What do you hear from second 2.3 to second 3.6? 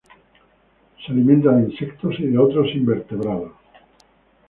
otros invertebrados.